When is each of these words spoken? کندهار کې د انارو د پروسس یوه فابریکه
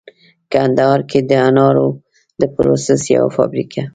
کندهار 0.51 0.99
کې 1.09 1.19
د 1.29 1.31
انارو 1.47 1.87
د 2.39 2.41
پروسس 2.55 3.01
یوه 3.15 3.29
فابریکه 3.37 3.83